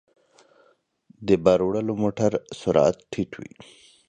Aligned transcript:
د 1.27 1.29
بار 1.43 1.59
وړلو 1.63 1.93
موټر 2.03 2.31
سرعت 2.59 2.97
ټيټ 3.11 3.31
وي. 3.41 3.53